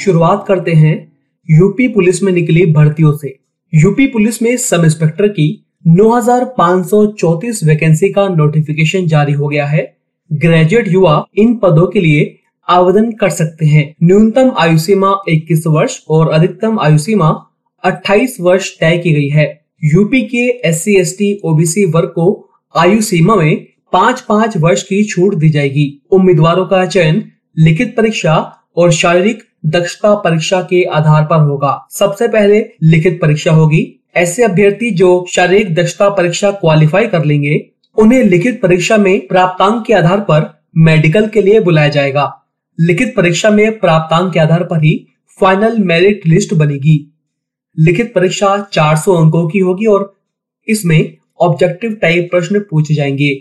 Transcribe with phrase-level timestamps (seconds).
[0.00, 0.96] शुरुआत करते हैं
[1.50, 3.38] यूपी पुलिस में निकली भर्तियों से।
[3.74, 5.46] यूपी पुलिस में सब इंस्पेक्टर की
[5.86, 9.96] 9,534 वैकेंसी का नोटिफिकेशन जारी हो गया है।
[10.32, 12.36] ग्रेजुएट युवा इन पदों के लिए
[12.68, 17.30] आवेदन कर सकते हैं। न्यूनतम आयु सीमा 21 वर्ष और अधिकतम आयु सीमा
[17.84, 22.50] 28 वर्ष तय की गई है। यूपी के S C S T OBC वर्ग को
[22.76, 27.22] आयु सीमा में पाँच पाँच वर्ष की छूट दी जाएगी। उम्मीदवारों का चयन
[27.58, 28.36] लिखित परीक्षा
[28.76, 34.90] और शारीरिक दक्षता परीक्षा के आधार पर होगा। सबसे पहले लिखित परीक्षा होगी। ऐसे अभ्यर्थी
[34.90, 40.62] जो शारीरिक दक्षता परीक्षा क्वालिफाई कर लेंगे, उन्हें लिखित परीक्षा में प्राप्तांक के आधार पर
[40.76, 42.42] मेडिकल के लिए बुलाया जाएगा।
[42.80, 45.06] लिखित परीक्षा में प्राप्तांक के आधार पर ही
[45.40, 47.14] फाइनल मेरिट लिस्ट बनेगी।
[47.78, 50.16] लिखित परीक्षा 400 अंकों की होगी और
[50.68, 53.38] इसमें ऑब्जेक्टिव टाइप प्रश्न पूछे जाएँगे।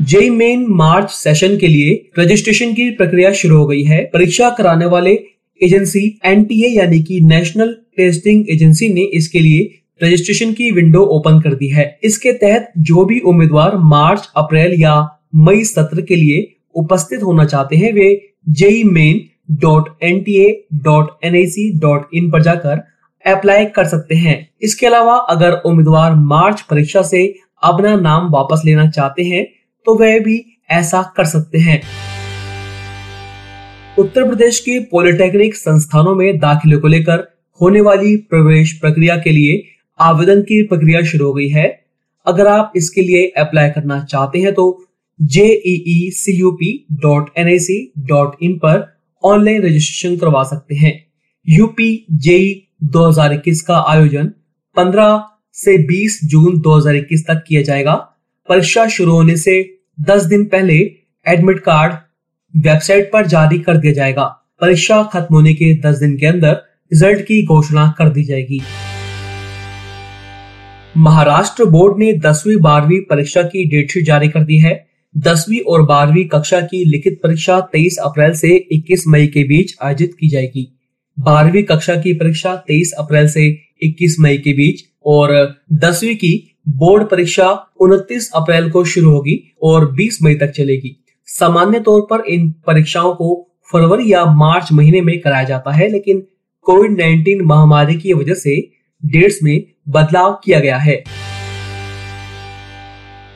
[0.00, 4.86] जेई मेन मार्च सेशन के लिए रजिस्ट्रेशन की प्रक्रिया शुरू हो गई है। परीक्षा कराने
[4.86, 5.12] वाले
[5.60, 9.68] एजेंसी एनटीए यानी कि नेशनल टेस्टिंग एजेंसी ने इसके लिए
[10.00, 14.94] रजिस्ट्रेशन की विंडो ओपन कर दी है। इसके तहत जो भी उम्मीदवार मार्च अप्रैल या
[15.36, 19.20] मई सत्र के लिए उपस्थित होना चाहते हैं, वे JEE main
[19.60, 22.82] dot N T A dot N I C dot in पर जाकर
[23.24, 27.26] अप्लाई कर सकते हैं। इसके अलावा अगर उम्मीदवार मार्च परीक्षा से
[27.62, 29.46] अपना नाम वापस लेना चाहते हैं
[29.88, 31.80] तो वह भी ऐसा कर सकते हैं।
[33.98, 37.22] उत्तर प्रदेश के पॉलिटेक्निक संस्थानों में दाखिले को लेकर
[37.60, 39.62] होने वाली प्रवेश प्रक्रिया के लिए
[40.00, 41.84] आवेदन की प्रक्रिया शुरू हो गई है।
[42.26, 44.66] अगर आप इसके लिए अप्लाई करना चाहते हैं तो
[45.20, 46.10] जेईई
[48.40, 48.84] पर
[49.24, 50.92] ऑनलाइन रजिस्ट्रेशन करवा सकते हैं।
[51.48, 54.30] यूपी जेई 2021 का आयोजन
[54.76, 57.94] 15 से 20 जून 2021 तक किया जाएगा।
[58.48, 60.74] परीक्षा शुरू होने से 10 दिन पहले
[61.26, 61.92] एडमिट कार्ड
[62.54, 64.24] वेबसाइट पर जारी कर दिया जाएगा।
[64.60, 66.52] परीक्षा खत्म होने के 10 दिन के अंदर
[66.92, 68.60] रिज़ल्ट की घोषणा कर दी जाएगी।
[70.96, 76.24] महाराष्ट्र बोर्ड ने दसवीं बारहवीं परीक्षा की डेटशीट जारी कर दी है। दसवीं और बारहवीं
[76.24, 80.68] कक्षा की लिखित परीक्षा 23 अप्रैल से 21 मई के बीच आयोजित की जाएगी।
[81.18, 83.48] बारहवीं कक्षा की परीक्षा 23 अप्रैल से
[83.82, 87.44] 21 मई के बीच और दसवीं की बोर्ड परीक्षा
[87.80, 90.94] 29 अप्रैल को शुरू होगी और 20 मई तक चलेगी।
[91.28, 93.28] सामान्य तौर पर इन परीक्षाओं को
[93.72, 96.20] फरवरी या मार्च महीने में कराया जाता है, लेकिन
[96.66, 98.56] कोविड 19 महामारी की वजह से
[99.02, 101.02] डेट्स में बदलाव किया गया है।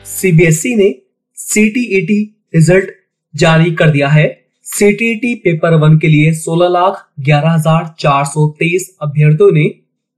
[0.05, 0.93] सीबीएसई ने
[1.37, 2.21] सीटीईटी
[2.55, 2.91] रिज़ल्ट
[3.33, 4.27] जारी कर दिया है।
[4.65, 9.65] सीटीईटी पेपर वन के लिए 16 लाख ग्यारह हज़ार चार सौ तेईस अभ्यर्थियों ने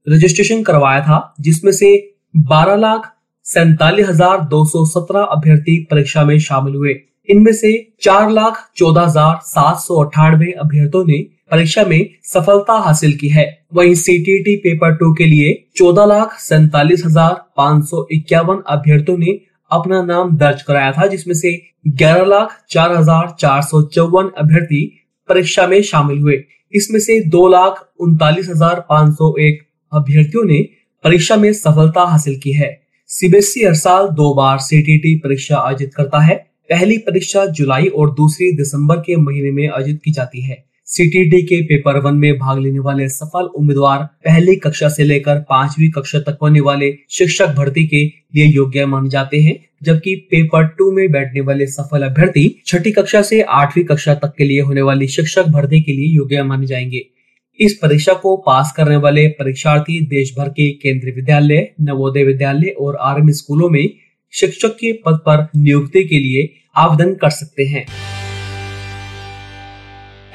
[0.07, 3.11] रजिस्ट्रेशन करवाया था, जिसमें से बारह लाख
[3.45, 6.95] सैतालीस हज़ार दो सौ सत्रह अभ्यर्थी परीक्षा में शामिल हुए।
[7.29, 7.71] इनमें से
[8.03, 11.17] चार लाख चौदह हज़ार सात सौ अठानवे अभ्यर्थियों ने
[11.51, 17.05] परीक्षा में सफलता हासिल की है। वहीं सीटीटी पेपर टू के लिए चौदह लाख सैतालीस
[17.05, 19.39] हज़ार पाँच सौ इक्यावन अभ्यर्थियों ने
[19.71, 21.59] अपना नाम दर्ज कराया था, जिसमें से
[21.89, 24.85] ग्यारह लाख चार हज़ार चार सौ चौवन अभ्यर्थी
[25.29, 30.65] परीक्षा में शामिल हुए। इसमें से दो लाख उनतालीस हज़ार पाँच सौ एक अभ्यर्थियों ने
[31.05, 36.19] परीक्षा में सफलता हासिल की है। सीबीएसई हर साल दो बार सीटीटी परीक्षा आयोजित करता
[36.19, 36.35] है।
[36.69, 41.61] पहली परीक्षा जुलाई और दूसरी दिसंबर के महीने में आयोजित की जाती है। सीटीटी के
[41.61, 46.37] पेपर वन में भाग लेने वाले सफल उम्मीदवार पहली कक्षा से लेकर पांचवी कक्षा तक
[46.41, 48.05] होने वाले शिक्षक भर्ती के
[48.35, 53.21] लिए योग्य माने जाते हैं, जबकि पेपर टू में बैठने वाले सफल अभ्यर्थी छठी कक्षा
[53.21, 57.14] से आठवीं कक्षा तक के लिए होने वाली शिक्षक भर्ती के लिए योग्य माने जाएँगे।
[57.59, 62.97] इस परीक्षा को पास करने वाले परीक्षार्थी देश भर के केंद्रीय विद्यालय, नवोदय विद्यालय और
[63.01, 63.89] आर्मी स्कूलों में
[64.33, 67.85] शिक्षक के पद पर नियुक्ति के लिए आवेदन कर सकते हैं।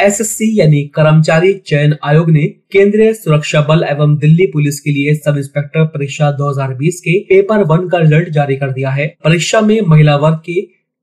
[0.00, 5.38] एसएससी यानी कर्मचारी चयन आयोग ने केंद्रीय सुरक्षा बल एवं दिल्ली पुलिस के लिए सब
[5.38, 10.16] इंस्पेक्टर परीक्षा 2020 के पेपर वन का रिज़ल्ट जारी कर दिया है। परीक्षा में महिला
[10.16, 10.60] वर्ग के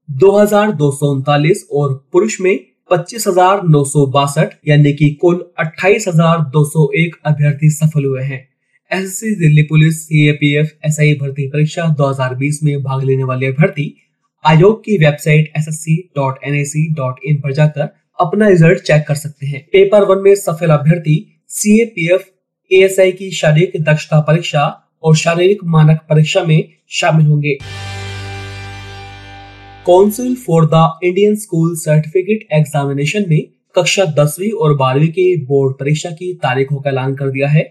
[0.10, 2.58] दो हज़ार दो सौ उनतालीस और पुरुष में
[2.89, 8.06] पच्चीस हज़ार नौ सौ बासठ यानी कि कुल अट्ठाईस हज़ार दो सौ एक अभ्यर्थी सफल
[8.06, 8.39] हुए हैं।
[8.92, 13.94] SSC Delhi police, CAPF, SI भर्ती परीक्षा 2020 में भाग लेने वाले अभ्यर्थी
[14.45, 17.89] आयोग की website S S C dot N dot in पर जाकर
[18.19, 21.18] अपना रिज़ल्ट चेक कर सकते हैं। पेपर वन में सफल अभ्यर्थी
[21.50, 22.24] C A P F
[22.72, 24.66] A S I की शारीरिक दक्षता परीक्षा
[25.04, 27.57] और शारीरिक मानक परीक्षा में शामिल होंगे।
[29.88, 33.38] Council for the Indian school certificate examination ने
[33.75, 37.62] कक्षा दसवीं और बारहवीं के बोर्ड परीक्षा की तारीखों का ऐलान कर दिया है।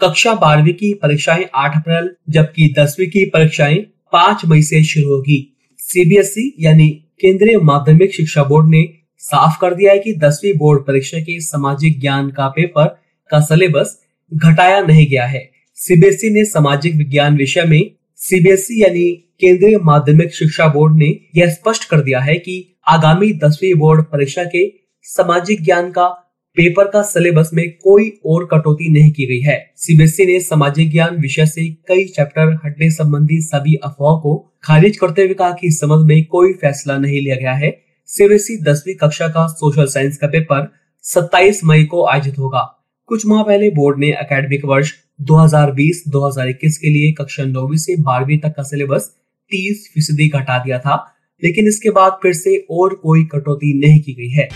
[0.00, 3.76] कक्षा बारहवीं की परीक्षाएँ 8 अप्रैल, जबकि दसवीं की परीक्षाएँ
[4.12, 6.88] 5 मई से शुरू होगी। सीबीएसई यानी
[7.20, 8.88] केंद्रीय माध्यमिक शिक्षा बोर्ड ने
[9.18, 12.84] साफ़ कर दिया है कि दसवीं बोर्ड परीक्षा के सामाजिक ज्ञान का पेपर
[13.30, 13.98] का सिलेबस
[14.34, 20.66] घटाया नहीं गया है। सीबीएसई ने सामाजिक विज्ञान विषय में सीबीएसई यानी केंद्रीय माध्यमिक शिक्षा
[20.68, 21.06] बोर्ड ने
[21.36, 24.72] यह स्पष्ट कर दिया है कि आगामी दसवीं बोर्ड परीक्षा के
[25.02, 26.08] सामाजिक ज्ञान का
[26.56, 31.16] पेपर का सिलेबस में कोई और कटौती नहीं की गई है। सीबीएसई ने सामाजिक ज्ञान
[31.16, 36.06] विषय से कई चैप्टर हटने संबंधी सभी अफवाह को खारिज करते हुए कहा कि समझ
[36.06, 40.72] में कोई फैसला नहीं लिया गया है। सीबीएसई दसवीं कक्षा का सोशल साइंस का पेपर
[41.02, 44.92] 27 मई को आयोजित होगा। कुछ माह पहले बोर्ड ने अकेडमिक वर्ष
[45.22, 49.08] 2020-2021 के लिए कक्षा नौवीं से बारहवीं तक का सिलेबस
[49.50, 50.94] 30 फ़ीसदी घटा दिया था,
[51.42, 54.48] लेकिन इसके बाद फिर से और कोई कटौती नहीं की गई है।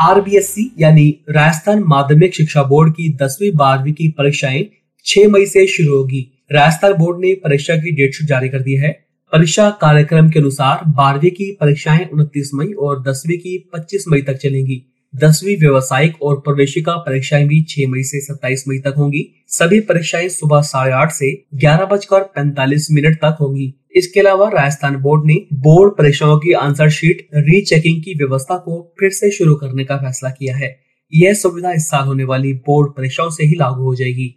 [0.00, 4.64] आरबीएससी यानी राजस्थान माध्यमिक शिक्षा बोर्ड की दसवीं बारहवीं की परीक्षाएँ
[5.06, 8.74] 6 मई से शुरू होगी। राजस्थान बोर्ड ने परीक्षा की डेट शीट जारी कर दी
[8.76, 8.90] है।
[9.32, 14.36] परीक्षा कार्यक्रम के अनुसार बारहवीं की परीक्षाएँ 29 मई और दसवीं की 25 मई तक
[14.36, 14.82] चलेंगी।
[15.14, 20.28] दसवीं व्यवसायिक और प्रवेशिका परीक्षाएँ भी 6 मई से 27 मई तक होंगी। सभी परीक्षाएँ
[20.28, 25.34] सुबह साढ़े आठ से ग्यारह बजकर पैंतालीस मिनट तक होंगी। इसके अलावा राजस्थान बोर्ड ने
[25.52, 30.30] बोर्ड परीक्षाओं की आंसर शीट रीचेकिंग की व्यवस्था को फिर से शुरू करने का फैसला
[30.30, 30.80] किया है।
[31.14, 34.34] यह सुविधा इस साल होने वाली बोर्ड परीक्षाओं से ही लागू हो जाएगी।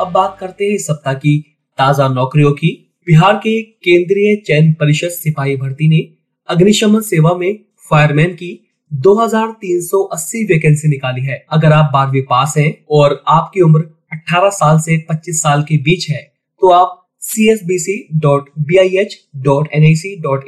[0.00, 1.38] अब बात करते हैं इस सप्ताह की
[1.78, 6.08] ताज़ा नौकरियों की। बिहार के केंद्रीय चयन परिषद सिपाही भर्ती ने
[6.48, 8.50] अग्निशमन सेवा में फायरमैन की
[8.92, 13.80] 2380 वैकेंसी निकाली है। अगर आप बारहवीं पास हैं और आपकी उम्र
[14.12, 16.22] 18 साल से 25 साल के बीच है
[16.62, 16.94] तो आप
[19.74, 19.84] एन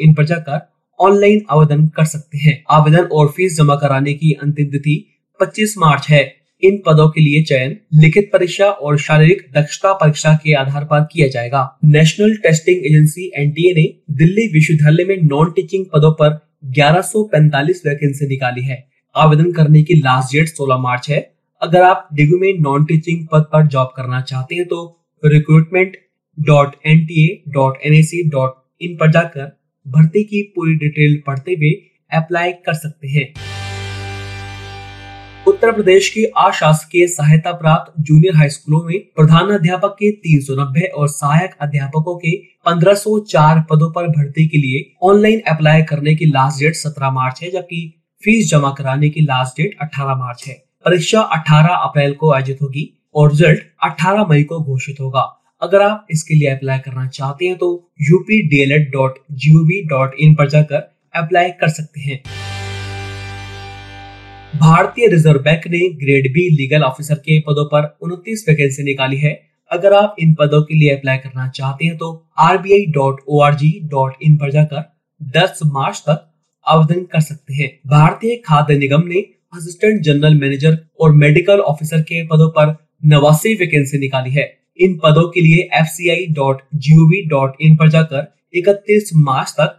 [0.00, 0.68] इन पर जाकर
[1.00, 4.96] ऑनलाइन आवेदन कर सकते हैं। आवेदन और फ़ीस जमा कराने की अंतिम तिथि
[5.40, 6.22] 25 मार्च है।
[6.62, 11.28] इन पदों के लिए चयन लिखित परीक्षा और शारीरिक दक्षता परीक्षा के आधार पर किया
[11.28, 13.84] जाएगा। नेशनल टेस्टिंग एजेंसी एनटीए ने
[14.16, 18.84] दिल्ली विश्वविद्यालय में नॉन टीचिंग पदों पर 1145 वैकेंसी निकाली है।
[19.14, 21.20] आवेदन करने की लास्ट डेट 16 मार्च है।
[21.62, 24.80] अगर आप डिग्री में नॉन टीचिंग पद पर जॉब करना चाहते हैं तो
[25.22, 25.96] recruitment
[26.38, 29.52] dot N T A dot N A C dot in पर जाकर
[29.86, 31.70] भर्ती की पूरी डिटेल पढ़ते हुए
[32.12, 33.32] अप्लाई कर सकते हैं।
[35.60, 41.08] उत्तर प्रदेश के अशासकीय सहायता प्राप्त जूनियर हाई स्कूलों में प्रधान अध्यापक के 390 और
[41.08, 42.30] सहायक अध्यापकों के
[42.66, 47.50] 1504 पदों पर भर्ती के लिए ऑनलाइन अप्लाई करने की लास्ट डेट 17 मार्च है,
[47.50, 50.54] जबकि फ़ीस जमा कराने की लास्ट डेट 18 मार्च है।
[50.84, 55.28] परीक्षा 18 अप्रैल को आयोजित होगी और रिज़ल्ट 18 मई को घोषित होगा।
[55.62, 57.72] अगर आप इसके लिए अप्लाई करना चाहते हैं तो
[58.02, 58.42] यूपी
[60.34, 62.22] पर जाकर अप्लाई कर सकते हैं।
[64.60, 69.30] भारतीय रिज़र्व बैंक ने ग्रेड बी लीगल ऑफिसर के पदों पर उनतीस वैकेंसी निकाली है।
[69.70, 72.08] अगर आप इन पदों के लिए अप्लाई करना चाहते हैं तो
[72.38, 74.82] R B I dot O R G dot in पर जाकर
[75.38, 76.26] दस मार्च तक
[76.66, 79.20] आवेदन कर सकते हैं। भारतीय खाद्य निगम ने
[79.54, 82.76] असिस्टेंट जनरल मैनेजर और मेडिकल ऑफिसर के पदों पर
[83.06, 84.48] नवासी वैकेंसी निकाली है।
[84.78, 85.98] इन पदों के लिए एफ़
[87.76, 89.76] पर जाकर इकतीस मार्च तक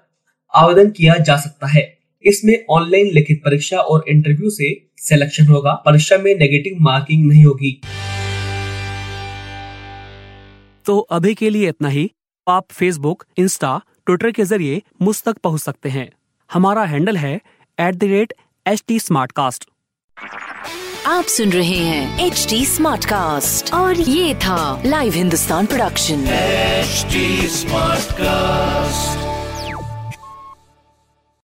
[0.54, 1.90] आवेदन किया जा सकता है।
[2.26, 7.82] इसमें ऑनलाइन लिखित परीक्षा और इंटरव्यू से सिलेक्शन होगा। परीक्षा में नेगेटिव मार्किंग नहीं होगी।
[10.86, 12.12] तो अभी के लिए इतना ही।
[12.48, 16.10] आप फेसबुक इंस्टा ट्विटर के ज़रिए मुझ तक पहुँच सकते हैं।
[16.50, 17.36] हमारा हैंडल है
[17.80, 18.34] at the rate
[18.66, 19.00] H T
[21.08, 26.26] आप सुन रहे हैं एच टी स्मार्ट कास्ट और ये था live Hindustan production
[27.48, 29.31] smart cast